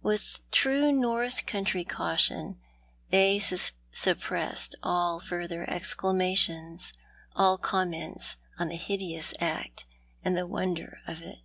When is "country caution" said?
1.44-2.60